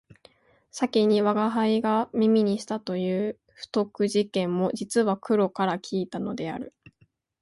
[0.71, 6.73] 先に吾輩が耳にしたという不徳事件も実は黒から聞いたのである